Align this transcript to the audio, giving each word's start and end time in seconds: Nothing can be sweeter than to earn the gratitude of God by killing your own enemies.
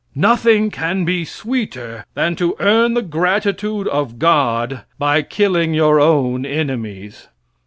Nothing 0.15 0.71
can 0.71 1.05
be 1.05 1.23
sweeter 1.25 2.05
than 2.15 2.35
to 2.37 2.55
earn 2.59 2.95
the 2.95 3.03
gratitude 3.03 3.87
of 3.87 4.17
God 4.17 4.81
by 4.97 5.21
killing 5.21 5.75
your 5.75 5.99
own 5.99 6.43
enemies. 6.43 7.27